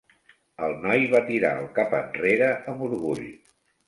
El 0.67 0.71
noi 0.85 1.03
va 1.11 1.19
tirar 1.27 1.51
el 1.63 1.67
cap 1.75 1.93
enrere 1.97 2.47
amb 2.73 2.81
orgull. 2.89 3.23